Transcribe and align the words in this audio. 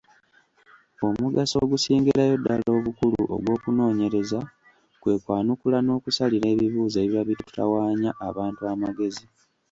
Omugaso 1.07 1.55
ogusingirayo 1.65 2.35
ddala 2.39 2.67
obukulu 2.77 3.19
ogw’okunoonyereza 3.35 4.39
kwe 5.01 5.15
kwanukula 5.23 5.77
n’okusalira 5.83 6.45
ebibuuzo 6.53 6.97
ebiba 7.01 7.27
bitutawaanya 7.29 8.11
abantu 8.27 8.61
amagezi. 8.73 9.25